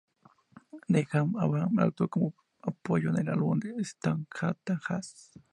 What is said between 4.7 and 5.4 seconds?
Jazz".